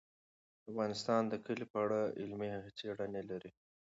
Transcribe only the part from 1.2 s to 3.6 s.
د کلي په اړه علمي څېړنې لري.